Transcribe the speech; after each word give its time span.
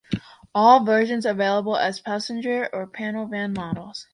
All 0.55 0.83
versions 0.83 1.27
available 1.27 1.77
as 1.77 1.99
passenger 1.99 2.67
or 2.73 2.87
panel 2.87 3.27
van 3.27 3.53
models. 3.53 4.07